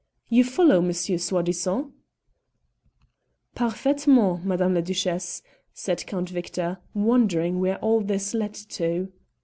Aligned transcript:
You 0.29 0.43
follow, 0.43 0.81
Monsieur 0.81 1.19
Soi 1.19 1.43
disant?" 1.43 1.93
"Parfaitement, 3.53 4.43
Madame 4.43 4.73
la 4.73 4.81
Duchesse," 4.81 5.43
said 5.75 6.07
Count 6.07 6.27
Victor, 6.29 6.79
wondering 6.95 7.59
where 7.59 7.77
all 7.81 8.01
this 8.01 8.33
led 8.33 8.55
to. 8.55 9.11